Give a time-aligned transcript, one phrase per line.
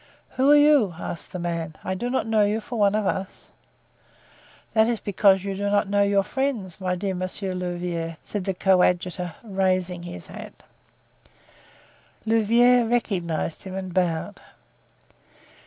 [0.29, 1.75] "Who are you?" asked the man.
[1.83, 3.49] "I do not know you for one of us."
[4.73, 8.45] "Then it is because you do not know your friends, my dear Monsieur Louvieres," said
[8.45, 10.63] the coadjutor, raising his hat.
[12.25, 14.39] Louvieres recognized him and bowed.